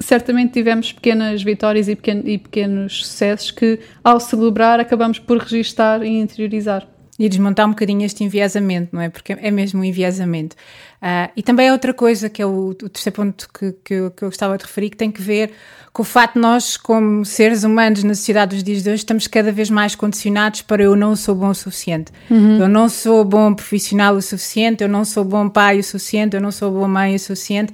certamente 0.00 0.52
tivemos 0.52 0.92
pequenas 0.92 1.42
vitórias 1.42 1.88
e, 1.88 1.96
pequen 1.96 2.22
e 2.24 2.38
pequenos 2.38 2.98
sucessos 2.98 3.50
que, 3.50 3.78
ao 4.02 4.18
celebrar, 4.20 4.80
acabamos 4.80 5.18
por 5.18 5.38
registar 5.38 6.02
e 6.02 6.08
interiorizar. 6.08 6.86
E 7.18 7.28
desmontar 7.28 7.66
um 7.66 7.70
bocadinho 7.70 8.04
este 8.04 8.22
enviesamento, 8.22 8.90
não 8.94 9.02
é? 9.02 9.08
Porque 9.08 9.32
é 9.32 9.50
mesmo 9.50 9.80
um 9.80 9.84
enviesamento. 9.84 10.54
Uh, 11.02 11.30
e 11.36 11.42
também 11.42 11.66
é 11.66 11.72
outra 11.72 11.92
coisa, 11.92 12.28
que 12.28 12.40
é 12.40 12.46
o, 12.46 12.68
o 12.68 12.74
terceiro 12.74 13.16
ponto 13.16 13.48
que, 13.52 13.72
que, 13.84 13.94
eu, 13.94 14.10
que 14.10 14.22
eu 14.22 14.28
gostava 14.28 14.56
de 14.56 14.64
referir, 14.64 14.90
que 14.90 14.96
tem 14.96 15.10
que 15.10 15.20
ver 15.20 15.52
com 15.92 16.02
o 16.02 16.04
facto 16.04 16.34
de 16.34 16.40
nós, 16.40 16.76
como 16.76 17.24
seres 17.24 17.64
humanos 17.64 18.04
na 18.04 18.14
sociedade 18.14 18.54
dos 18.54 18.62
dias 18.62 18.84
de 18.84 18.90
hoje, 18.90 18.98
estamos 18.98 19.26
cada 19.26 19.50
vez 19.50 19.68
mais 19.68 19.96
condicionados 19.96 20.62
para 20.62 20.82
eu 20.82 20.94
não 20.94 21.16
sou 21.16 21.34
bom 21.34 21.48
o 21.48 21.54
suficiente. 21.54 22.12
Uhum. 22.30 22.60
Eu 22.60 22.68
não 22.68 22.88
sou 22.88 23.24
bom 23.24 23.52
profissional 23.52 24.14
o 24.14 24.22
suficiente, 24.22 24.82
eu 24.82 24.88
não 24.88 25.04
sou 25.04 25.24
bom 25.24 25.48
pai 25.48 25.80
o 25.80 25.84
suficiente, 25.84 26.36
eu 26.36 26.40
não 26.40 26.52
sou 26.52 26.70
boa 26.70 26.86
mãe 26.86 27.16
o 27.16 27.18
suficiente 27.18 27.72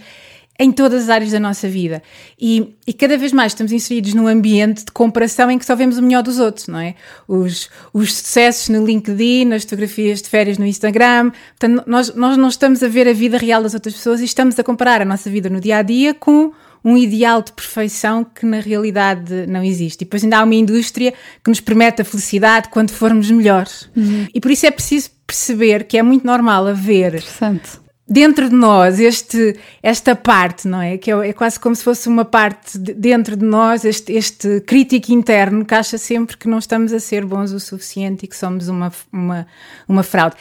em 0.58 0.70
todas 0.70 1.04
as 1.04 1.08
áreas 1.08 1.32
da 1.32 1.40
nossa 1.40 1.68
vida. 1.68 2.02
E, 2.40 2.75
e, 2.87 2.92
cada 2.92 3.18
vez 3.18 3.32
mais 3.32 3.52
estamos 3.52 3.73
inseridos 3.73 4.14
num 4.14 4.28
ambiente 4.28 4.84
de 4.84 4.92
comparação 4.92 5.50
em 5.50 5.58
que 5.58 5.66
só 5.66 5.75
vemos 5.75 5.99
o 5.99 6.02
melhor 6.02 6.23
dos 6.23 6.38
outros, 6.38 6.68
não 6.68 6.78
é? 6.78 6.94
Os, 7.26 7.68
os 7.92 8.14
sucessos 8.14 8.68
no 8.68 8.84
LinkedIn, 8.84 9.52
as 9.52 9.64
fotografias 9.64 10.23
de 10.23 10.28
férias 10.28 10.56
no 10.56 10.64
Instagram. 10.64 11.32
Portanto, 11.58 11.84
nós, 11.87 12.14
nós 12.14 12.37
não 12.37 12.49
estamos 12.49 12.82
a 12.82 12.88
ver 12.88 13.08
a 13.08 13.12
vida 13.12 13.37
real 13.37 13.62
das 13.62 13.75
outras 13.75 13.94
pessoas 13.94 14.20
e 14.20 14.25
estamos 14.25 14.58
a 14.58 14.62
comparar 14.62 15.02
a 15.02 15.04
nossa 15.04 15.28
vida 15.28 15.50
no 15.50 15.61
dia 15.61 15.78
a 15.78 15.82
dia 15.82 16.14
com 16.14 16.52
um 16.84 16.96
ideal 16.99 17.42
de 17.42 17.50
perfeição 17.52 18.23
que 18.23 18.44
na 18.44 18.61
realidade 18.61 19.46
não 19.46 19.64
existe. 19.64 20.02
E 20.02 20.04
depois 20.04 20.23
ainda 20.23 20.38
há 20.38 20.44
uma 20.44 20.54
indústria 20.54 21.14
que 21.42 21.49
nos 21.49 21.58
promete 21.58 22.02
a 22.02 22.04
felicidade 22.04 22.68
quando 22.68 22.90
formos 22.90 23.30
melhores. 23.30 23.88
Uhum. 23.96 24.26
E 24.32 24.40
por 24.40 24.50
isso 24.50 24.66
é 24.66 24.70
preciso 24.70 25.11
perceber 25.26 25.84
que 25.84 25.96
é 25.96 26.02
muito 26.02 26.26
normal 26.26 26.66
haver 26.66 27.14
Interessante. 27.14 27.83
Dentro 28.06 28.49
de 28.49 28.54
nós 28.54 29.00
este, 29.00 29.56
esta 29.82 30.14
parte, 30.14 30.68
não 30.68 30.80
é? 30.80 30.99
Que 30.99 31.11
é, 31.11 31.28
é 31.28 31.32
quase 31.32 31.58
como 31.58 31.75
se 31.75 31.82
fosse 31.82 32.08
uma 32.08 32.25
parte 32.25 32.78
de, 32.78 32.92
dentro 32.94 33.37
de 33.37 33.44
nós, 33.44 33.84
este, 33.84 34.12
este 34.12 34.61
crítico 34.61 35.12
interno 35.12 35.64
que 35.64 35.75
acha 35.75 35.96
sempre 35.99 36.37
que 36.37 36.49
não 36.49 36.58
estamos 36.58 36.92
a 36.92 37.00
ser 37.00 37.25
bons 37.25 37.52
o 37.52 37.61
suficiente 37.61 38.25
e 38.25 38.28
que 38.28 38.37
somos 38.37 38.68
uma, 38.68 38.92
uma, 39.12 39.46
uma 39.88 40.02
fraude. 40.02 40.37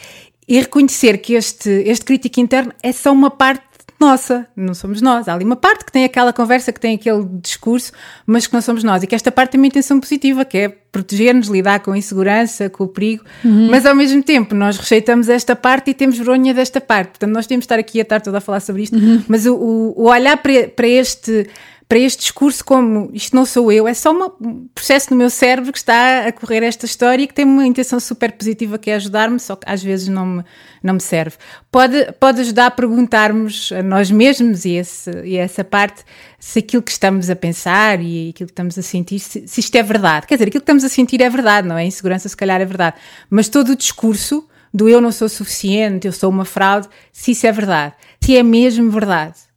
E 0.46 0.60
reconhecer 0.60 1.18
que 1.18 1.34
este, 1.34 1.70
este 1.86 2.04
crítico 2.04 2.38
interno 2.38 2.72
é 2.82 2.92
só 2.92 3.12
uma 3.12 3.30
parte 3.30 3.62
nossa, 4.04 4.46
não 4.54 4.74
somos 4.74 5.00
nós. 5.00 5.28
Há 5.28 5.34
ali 5.34 5.44
uma 5.44 5.56
parte 5.56 5.84
que 5.84 5.90
tem 5.90 6.04
aquela 6.04 6.32
conversa, 6.32 6.72
que 6.72 6.80
tem 6.80 6.94
aquele 6.94 7.24
discurso, 7.40 7.90
mas 8.26 8.46
que 8.46 8.52
não 8.52 8.60
somos 8.60 8.84
nós. 8.84 9.02
E 9.02 9.06
que 9.06 9.14
esta 9.14 9.32
parte 9.32 9.52
tem 9.52 9.60
uma 9.60 9.66
intenção 9.66 9.98
positiva, 9.98 10.44
que 10.44 10.58
é 10.58 10.68
proteger-nos, 10.68 11.48
lidar 11.48 11.80
com 11.80 11.90
a 11.90 11.98
insegurança, 11.98 12.70
com 12.70 12.84
o 12.84 12.88
perigo, 12.88 13.24
uhum. 13.44 13.68
mas 13.68 13.84
ao 13.84 13.96
mesmo 13.96 14.22
tempo 14.22 14.54
nós 14.54 14.76
rejeitamos 14.76 15.28
esta 15.28 15.56
parte 15.56 15.90
e 15.90 15.94
temos 15.94 16.16
vergonha 16.16 16.54
desta 16.54 16.80
parte. 16.80 17.08
Portanto, 17.08 17.32
nós 17.32 17.46
temos 17.46 17.62
de 17.62 17.64
estar 17.64 17.78
aqui 17.80 17.98
a 17.98 18.02
estar 18.02 18.20
toda 18.20 18.38
a 18.38 18.40
falar 18.40 18.60
sobre 18.60 18.82
isto, 18.82 18.96
uhum. 18.96 19.24
mas 19.26 19.44
o, 19.46 19.56
o, 19.56 20.04
olhar 20.04 20.36
para, 20.36 20.68
para 20.68 20.86
este 20.86 21.48
para 21.88 21.98
este 21.98 22.20
discurso 22.20 22.64
como 22.64 23.10
isto 23.12 23.36
não 23.36 23.44
sou 23.44 23.70
eu, 23.70 23.86
é 23.86 23.94
só 23.94 24.12
um 24.12 24.68
processo 24.74 25.10
no 25.10 25.16
meu 25.16 25.28
cérebro 25.28 25.70
que 25.70 25.78
está 25.78 26.26
a 26.26 26.32
correr 26.32 26.62
esta 26.62 26.86
história 26.86 27.22
e 27.22 27.26
que 27.26 27.34
tem 27.34 27.44
uma 27.44 27.66
intenção 27.66 28.00
super 28.00 28.32
positiva 28.32 28.78
que 28.78 28.90
é 28.90 28.94
ajudar-me, 28.94 29.38
só 29.38 29.54
que 29.54 29.68
às 29.68 29.82
vezes 29.82 30.08
não 30.08 30.26
me, 30.26 30.44
não 30.82 30.94
me 30.94 31.00
serve. 31.00 31.36
Pode, 31.70 32.12
pode 32.18 32.40
ajudar 32.40 32.66
a 32.66 32.70
perguntarmos 32.70 33.70
a 33.72 33.82
nós 33.82 34.10
mesmos 34.10 34.64
e, 34.64 34.72
esse, 34.72 35.10
e 35.24 35.36
essa 35.36 35.62
parte 35.62 36.04
se 36.38 36.58
aquilo 36.58 36.82
que 36.82 36.90
estamos 36.90 37.28
a 37.28 37.36
pensar 37.36 38.00
e 38.00 38.30
aquilo 38.30 38.46
que 38.48 38.52
estamos 38.52 38.78
a 38.78 38.82
sentir, 38.82 39.18
se, 39.18 39.46
se 39.46 39.60
isto 39.60 39.76
é 39.76 39.82
verdade. 39.82 40.26
Quer 40.26 40.36
dizer, 40.36 40.48
aquilo 40.48 40.60
que 40.60 40.64
estamos 40.64 40.84
a 40.84 40.88
sentir 40.88 41.20
é 41.20 41.28
verdade, 41.28 41.68
não 41.68 41.76
é? 41.76 41.84
Insegurança 41.84 42.28
se 42.28 42.36
calhar 42.36 42.60
é 42.60 42.64
verdade. 42.64 42.96
Mas 43.28 43.48
todo 43.48 43.70
o 43.70 43.76
discurso 43.76 44.48
do 44.72 44.88
eu 44.88 45.00
não 45.00 45.12
sou 45.12 45.28
suficiente, 45.28 46.06
eu 46.06 46.12
sou 46.12 46.30
uma 46.30 46.44
fraude, 46.44 46.88
se 47.12 47.30
isso 47.30 47.46
é 47.46 47.52
verdade, 47.52 47.94
se 48.20 48.36
é 48.36 48.42
mesmo 48.42 48.90
verdade 48.90 49.53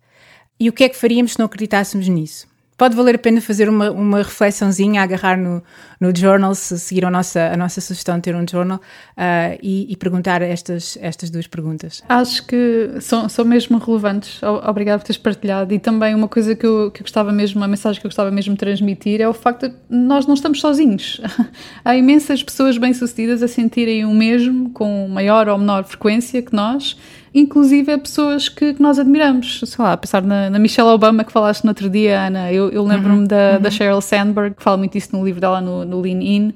e 0.60 0.70
o 0.70 0.74
que 0.74 0.84
é 0.84 0.90
que 0.90 0.96
faríamos 0.96 1.34
se 1.34 1.40
não 1.40 1.46
acreditássemos 1.46 2.08
nisso? 2.08 2.48
Pode 2.78 2.96
valer 2.96 3.16
a 3.16 3.18
pena 3.18 3.42
fazer 3.42 3.68
uma, 3.68 3.90
uma 3.90 4.20
reflexãozinha, 4.20 5.02
agarrar 5.02 5.36
no, 5.36 5.64
no 6.00 6.16
journal, 6.16 6.54
se 6.54 6.78
seguir 6.78 7.06
a 7.06 7.10
nossa, 7.10 7.52
a 7.52 7.58
nossa 7.58 7.82
sugestão 7.82 8.18
de 8.18 8.22
ter 8.22 8.36
um 8.36 8.46
journal 8.48 8.78
uh, 8.78 9.58
e, 9.64 9.92
e, 9.92 9.96
perguntar 9.98 10.44
estas, 10.44 10.96
estas 11.02 11.32
duas 11.32 11.48
perguntas. 11.48 12.04
Acho 12.08 12.46
que 12.46 12.92
são, 13.02 13.28
são 13.28 13.44
mesmo 13.44 13.80
relevantes. 13.80 14.40
Obrigada 14.44 15.00
por 15.00 15.06
teres 15.06 15.18
partilhado. 15.18 15.74
E 15.74 15.80
também 15.80 16.14
uma 16.14 16.28
coisa 16.28 16.54
que 16.54 16.68
eu, 16.68 16.92
que 16.92 17.02
eu 17.02 17.04
gostava 17.04 17.32
mesmo, 17.32 17.60
uma 17.60 17.68
mensagem 17.68 18.00
que 18.00 18.06
eu 18.06 18.10
gostava 18.10 18.30
mesmo 18.30 18.54
de 18.54 18.60
transmitir 18.60 19.22
é 19.22 19.28
o 19.28 19.34
facto 19.34 19.70
de 19.70 19.76
nós 19.90 20.28
não 20.28 20.36
estamos 20.36 20.62
sozinhos. 20.62 21.20
Há 21.84 21.96
imensas 21.96 22.44
pessoas 22.44 22.78
bem-sucedidas 22.78 23.42
a 23.42 23.48
sentirem 23.48 24.06
o 24.06 24.14
mesmo, 24.14 24.70
com 24.70 25.08
maior 25.08 25.50
ou 25.50 25.58
menor 25.58 25.84
frequência 25.84 26.44
que 26.44 26.56
nós 26.56 26.96
inclusive 27.40 27.92
a 27.92 27.98
pessoas 28.00 28.50
que, 28.50 28.74
que, 28.74 28.82
nós 28.82 28.98
admiramos. 28.98 29.62
Sei 29.64 29.84
lá, 29.84 29.96
pensar 29.96 30.24
na, 30.24 30.50
na, 30.50 30.58
Michelle 30.58 30.90
Obama 30.90 31.24
que 31.24 31.32
falaste 31.32 31.64
no 31.64 31.70
outro 31.70 31.90
dia, 31.90 32.28
Ana. 32.28 32.52
Eu, 32.52 32.70
eu 32.70 32.84
lembro-me 32.84 33.20
uhum, 33.20 33.26
da, 33.26 33.54
uhum. 33.56 33.62
da 33.62 33.70
Sheryl 33.70 34.02
Sandberg, 34.02 34.56
que 34.56 34.64
fala 34.64 34.78
muito 34.78 34.98
isso 34.98 35.16
no 35.16 35.24
livro 35.24 35.40
dela, 35.40 35.62
no, 35.62 35.86
no 35.86 36.02
Lean 36.02 36.22
In. 36.22 36.54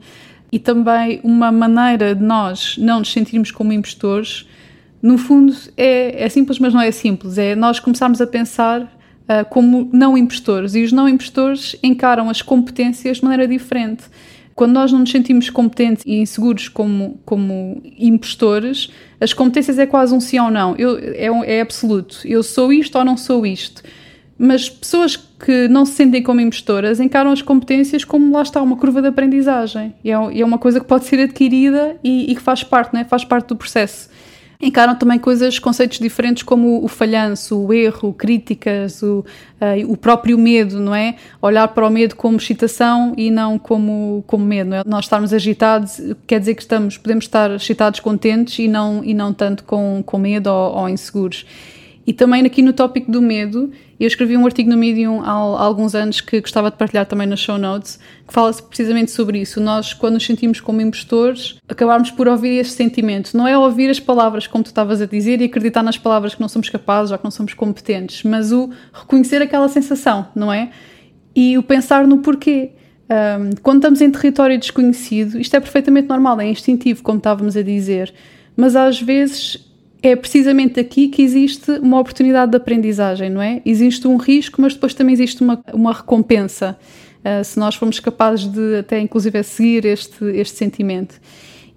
E 0.52 0.58
também 0.58 1.22
uma 1.24 1.52
maneira 1.52 2.16
de 2.16 2.24
nós 2.24 2.76
não 2.78 3.00
nos 3.00 3.12
sentirmos 3.12 3.52
como 3.52 3.72
impostores, 3.72 4.48
no 5.02 5.18
fundo, 5.18 5.56
é, 5.78 6.26
é 6.26 6.30
simples, 6.30 6.60
mas 6.60 6.74
não 6.74 6.82
é 6.82 6.92
simples. 6.92 7.38
É 7.38 7.56
nós 7.56 7.80
começarmos 7.80 8.20
a 8.20 8.28
pensar 8.28 8.82
uh, 8.82 9.46
como 9.50 9.90
não 9.94 10.18
impostores. 10.18 10.76
E 10.76 10.84
os 10.84 10.92
não 10.92 11.08
impostores 11.08 11.76
encaram 11.82 12.30
as 12.30 12.42
competências 12.42 13.18
de 13.18 13.24
maneira 13.24 13.48
diferente. 13.48 14.04
Quando 14.62 14.74
nós 14.74 14.92
não 14.92 15.00
nos 15.00 15.10
sentimos 15.10 15.50
competentes 15.50 16.04
e 16.06 16.20
inseguros 16.20 16.68
como, 16.70 17.20
como 17.26 17.82
impostores, 17.98 18.92
as 19.20 19.34
competências 19.34 19.80
é 19.80 19.88
quase 19.88 20.14
um 20.14 20.20
sim 20.20 20.38
ou 20.38 20.52
não. 20.52 20.76
Eu, 20.76 21.00
é, 21.00 21.56
é 21.56 21.62
absoluto. 21.62 22.20
Eu 22.26 22.44
sou 22.44 22.72
isto 22.72 22.96
ou 22.96 23.04
não 23.04 23.18
sou 23.18 23.44
isto. 23.44 23.82
Mas 24.38 24.70
pessoas 24.70 25.16
que 25.16 25.68
não 25.68 25.84
se 25.84 25.94
sentem 25.94 26.22
como 26.22 26.40
impostoras 26.42 27.00
encaram 27.00 27.32
as 27.32 27.42
competências 27.42 28.06
como 28.06 28.32
lá 28.32 28.44
está, 28.44 28.62
uma 28.62 28.78
curva 28.78 29.02
de 29.02 29.08
aprendizagem. 29.08 29.96
E 30.04 30.12
é, 30.12 30.14
é 30.14 30.46
uma 30.46 30.60
coisa 30.60 30.80
que 30.80 30.86
pode 30.86 31.06
ser 31.06 31.20
adquirida 31.22 31.98
e, 32.04 32.32
e 32.32 32.36
que 32.36 32.42
faz 32.42 32.64
parte, 32.64 32.94
né? 32.94 33.04
faz 33.04 33.26
parte 33.26 33.48
do 33.48 33.56
processo 33.56 34.12
encaram 34.62 34.96
também 34.96 35.18
coisas, 35.18 35.58
conceitos 35.58 36.00
diferentes 36.00 36.44
como 36.44 36.84
o 36.84 36.88
falhanço, 36.88 37.58
o 37.58 37.74
erro, 37.74 38.14
críticas, 38.14 39.02
o, 39.02 39.26
uh, 39.60 39.92
o 39.92 39.98
próprio 39.98 40.38
medo, 40.38 40.80
não 40.80 40.94
é? 40.94 41.16
Olhar 41.42 41.68
para 41.70 41.88
o 41.88 41.90
medo 41.90 42.16
como 42.16 42.38
excitação 42.38 43.14
e 43.18 43.32
não 43.32 43.58
como, 43.58 44.24
como 44.28 44.46
medo, 44.46 44.76
é? 44.76 44.84
Nós 44.86 45.06
estarmos 45.06 45.34
agitados 45.34 46.00
quer 46.28 46.40
dizer 46.40 46.56
que 46.56 46.62
estamos, 46.62 46.98
podemos 46.98 47.26
estar 47.26 47.52
excitados, 47.52 48.00
contentes 48.00 48.60
e 48.60 48.68
não, 48.68 49.04
e 49.04 49.14
não 49.14 49.34
tanto 49.34 49.64
com, 49.64 50.04
com 50.06 50.18
medo 50.18 50.48
ou, 50.48 50.78
ou 50.78 50.90
inseguros. 50.90 51.46
E 52.06 52.14
também 52.14 52.44
aqui 52.46 52.62
no 52.62 52.74
tópico 52.74 53.12
do 53.12 53.22
medo, 53.22 53.72
eu 54.00 54.08
escrevi 54.08 54.36
um 54.36 54.46
artigo 54.46 54.70
no 54.70 54.76
Medium 54.76 55.22
há, 55.22 55.30
alguns 55.30 55.94
anos 55.94 56.20
que 56.20 56.42
gostava 56.42 56.72
de 56.72 56.78
partilhar 56.78 57.06
também 57.06 57.28
nas 57.28 57.40
show 57.40 57.58
notes, 57.58 58.00
que 58.28 58.34
fala 58.34 58.52
precisamente 58.54 59.12
sobre 59.12 59.40
isso. 59.40 59.62
Nós, 59.62 59.94
quando 59.94 60.16
nos 60.16 60.26
sentimos 60.26 60.60
como 60.60 60.82
impostores, 60.82 61.60
acabarmos 61.70 62.10
por 62.10 62.28
ouvir 62.28 62.58
esse 62.58 62.72
sentimento. 62.72 63.38
Não 63.38 63.48
é 63.48 63.56
ouvir 63.56 63.90
as 63.90 64.00
palavras, 64.00 64.48
como 64.48 64.64
tu 64.64 64.68
estavas 64.68 65.02
a 65.02 65.06
dizer, 65.06 65.42
e 65.42 65.46
acreditar 65.46 65.84
nas 65.84 65.98
palavras 65.98 66.34
que 66.34 66.42
não 66.42 66.50
somos 66.50 66.70
capazes 66.70 67.12
ou 67.12 67.18
que 67.18 67.24
não 67.24 67.32
somos 67.32 67.54
competentes, 67.54 68.24
mas 68.24 68.52
o 68.52 68.72
reconhecer 68.92 69.42
aquela 69.42 69.70
sensação, 69.70 70.28
não 70.36 70.52
é? 70.52 70.72
E 71.36 71.58
o 71.58 71.64
pensar 71.64 72.08
no 72.08 72.18
porquê. 72.18 72.72
Um, 73.12 73.50
quando 73.62 73.80
estamos 73.80 74.02
em 74.02 74.10
território 74.10 74.58
desconhecido, 74.58 75.38
isto 75.38 75.54
é 75.56 75.60
perfeitamente 75.60 76.08
normal, 76.08 76.40
é 76.40 76.50
instintivo, 76.50 77.04
como 77.04 77.18
estávamos 77.18 77.58
a 77.58 77.62
dizer, 77.62 78.14
mas 78.56 78.74
às 78.74 79.02
vezes 79.02 79.71
é 80.02 80.16
precisamente 80.16 80.80
aqui 80.80 81.08
que 81.08 81.22
existe 81.22 81.72
uma 81.74 82.00
oportunidade 82.00 82.52
de 82.52 82.58
aprendizagem, 82.58 83.30
não 83.30 83.42
é? 83.42 83.62
Existe 83.66 84.08
um 84.08 84.18
risco, 84.18 84.62
mas 84.62 84.74
depois 84.74 84.94
também 84.94 85.14
existe 85.14 85.42
uma, 85.42 85.64
uma 85.74 85.94
recompensa, 85.94 86.78
uh, 87.20 87.44
se 87.44 87.60
nós 87.60 87.76
formos 87.76 88.00
capazes 88.00 88.48
de 88.48 88.78
até 88.78 89.00
inclusive 89.00 89.44
seguir 89.44 89.86
este, 89.86 90.26
este 90.26 90.58
sentimento. 90.58 91.20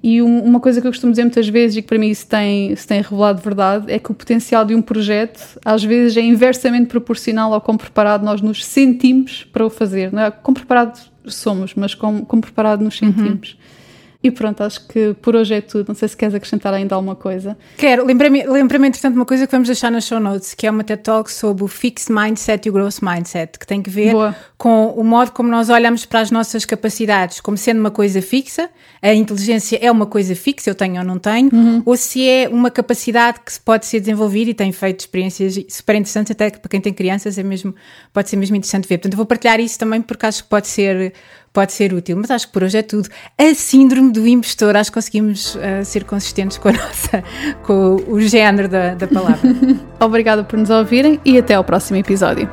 E 0.03 0.21
um, 0.21 0.43
uma 0.45 0.61
coisa 0.61 0.83
que 0.83 0.87
eu 0.87 0.91
costumo 0.91 1.13
dizer 1.13 1.23
muitas 1.23 1.49
vezes 1.49 1.79
e 1.79 1.83
que 1.83 1.89
para 1.89 1.99
mim 1.99 2.11
isso 2.11 2.27
tem, 2.27 2.77
se 2.77 2.87
tem 2.87 3.01
revelado 3.01 3.41
verdade 3.41 3.91
é 3.91 3.99
que 3.99 4.11
o 4.11 4.15
potencial 4.15 4.63
de 4.63 4.75
um 4.75 4.83
projeto 4.83 5.59
às 5.65 5.83
vezes 5.83 6.15
é 6.19 6.21
inversamente 6.21 6.89
proporcional 6.89 7.55
ao 7.55 7.61
quão 7.61 7.79
preparado 7.79 8.23
nós 8.23 8.43
nos 8.43 8.63
sentimos 8.65 9.45
para 9.51 9.65
o 9.65 9.71
fazer. 9.71 10.13
Não 10.13 10.21
é? 10.21 10.31
Quão 10.31 10.53
preparado 10.53 11.01
somos, 11.25 11.75
mas 11.75 11.95
como, 11.95 12.25
como 12.27 12.43
preparado 12.43 12.85
nos 12.85 13.01
uhum. 13.01 13.15
sentimos. 13.15 13.53
Uhum. 13.53 13.84
E 14.25 14.31
pronto, 14.31 14.63
acho 14.63 14.89
que 14.89 15.13
por 15.21 15.37
hoje 15.37 15.53
é 15.53 15.61
tudo. 15.61 15.89
Não 15.89 15.95
sei 15.95 16.09
se 16.09 16.17
queres 16.17 16.35
acrescentar 16.35 16.73
ainda 16.73 16.95
alguma 16.95 17.15
coisa. 17.15 17.59
Quero. 17.77 18.07
Lembrei-me, 18.07 18.43
lembrei 18.47 18.81
entretanto, 18.81 19.17
uma 19.17 19.27
coisa 19.27 19.47
que 19.47 19.53
vamos 19.53 19.69
deixar 19.69 19.91
nas 19.91 20.07
show 20.07 20.19
notes, 20.19 20.55
que 20.55 20.67
é 20.67 20.71
uma 20.71 20.83
TED 20.83 21.03
Talk 21.03 21.31
sobre 21.31 21.63
o 21.63 21.69
Fixed 21.69 22.11
Mindset 22.11 22.67
e 22.67 22.71
o 22.71 22.73
Growth 22.73 23.03
Mindset, 23.03 23.59
que 23.59 23.67
tem 23.67 23.83
que 23.83 23.91
ver 23.91 24.13
Boa. 24.13 24.35
com 24.57 24.87
o 24.97 25.05
modo 25.05 25.31
como 25.33 25.51
nós 25.51 25.69
olhamos 25.69 26.07
para 26.07 26.21
as 26.21 26.31
nossas 26.31 26.65
capacidades, 26.65 27.39
como 27.39 27.59
sendo 27.59 27.81
uma 27.81 27.91
coisa 27.91 28.23
fixa, 28.23 28.71
a 29.03 29.13
inteligência 29.13 29.79
é 29.83 29.91
uma 29.91 30.07
coisa 30.07 30.35
fixa, 30.35 30.71
eu 30.71 30.75
tenho 30.75 30.97
ou 31.01 31.05
não 31.05 31.19
tenho, 31.19 31.51
uhum. 31.53 31.83
ou 31.85 31.95
se 31.95 32.27
é 32.27 32.49
uma 32.49 32.71
capacidade 32.71 33.41
que 33.45 33.61
pode 33.61 33.85
ser 33.85 34.01
desenvolvida 34.01 34.53
e 34.53 34.55
tem 34.55 34.73
feito 34.73 35.01
experiências 35.01 35.55
super 35.69 35.97
interessantes, 35.97 36.31
até 36.31 36.49
para 36.49 36.71
quem 36.71 36.81
tem 36.81 36.95
crianças 36.95 37.37
é 37.37 37.43
mesmo, 37.43 37.75
pode 38.11 38.31
ser 38.31 38.37
mesmo 38.37 38.57
interessante 38.57 38.89
ver. 38.89 38.97
Portanto, 38.97 39.13
eu 39.13 39.19
vou 39.19 39.27
partilhar 39.27 39.61
isso 39.61 39.79
também 39.79 40.01
porque 40.01 40.25
acho 40.25 40.45
que 40.45 40.49
pode 40.49 40.67
ser 40.67 41.13
pode 41.55 41.73
ser 41.73 41.95
útil. 41.95 42.19
Mas 42.19 42.31
acho 42.31 42.49
que 42.49 42.53
por 42.53 42.65
hoje 42.65 42.77
é 42.77 42.83
tudo. 42.83 43.09
A 43.39 43.55
síndrome 43.55 44.13
do 44.13 44.27
impostor, 44.27 44.77
acho 44.77 44.91
que 44.91 44.95
conseguimos 44.95 45.55
uh, 45.55 45.85
ser 45.85 46.05
consistentes 46.05 46.59
com 46.59 46.69
a 46.69 46.73
nossa, 46.77 47.25
com 47.63 47.97
o 48.09 48.21
género 48.21 48.69
da, 48.69 48.95
da 48.95 49.07
palavra. 49.07 49.49
Obrigada 50.01 50.45
por 50.45 50.59
nos 50.59 50.69
ouvirem 50.69 51.19
e 51.25 51.39
até 51.39 51.55
ao 51.55 51.65
próximo 51.65 51.97
episódio. 51.97 52.51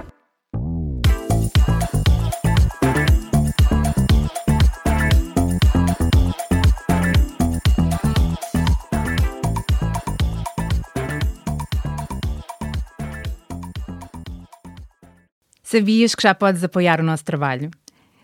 Sabias 15.64 16.14
que 16.14 16.24
já 16.24 16.36
podes 16.36 16.66
apoiar 16.66 17.00
o 17.00 17.04
nosso 17.04 17.24
trabalho? 17.24 17.72